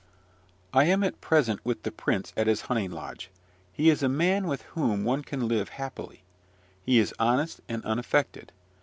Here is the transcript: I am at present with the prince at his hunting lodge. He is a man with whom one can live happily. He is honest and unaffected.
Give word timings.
I 0.73 0.85
am 0.85 1.03
at 1.03 1.21
present 1.21 1.63
with 1.63 1.83
the 1.83 1.91
prince 1.91 2.33
at 2.35 2.47
his 2.47 2.61
hunting 2.61 2.89
lodge. 2.89 3.29
He 3.71 3.91
is 3.91 4.01
a 4.01 4.09
man 4.09 4.47
with 4.47 4.63
whom 4.73 5.03
one 5.03 5.21
can 5.21 5.47
live 5.47 5.69
happily. 5.77 6.23
He 6.81 6.97
is 6.97 7.13
honest 7.19 7.61
and 7.69 7.85
unaffected. 7.85 8.51